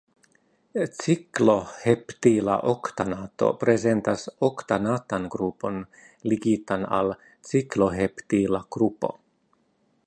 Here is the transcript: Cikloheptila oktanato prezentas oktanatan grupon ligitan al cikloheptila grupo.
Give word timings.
Cikloheptila 1.01 2.55
oktanato 2.71 3.49
prezentas 3.65 4.25
oktanatan 4.49 5.29
grupon 5.37 5.77
ligitan 6.33 6.89
al 7.01 7.13
cikloheptila 7.51 8.67
grupo. 8.77 9.17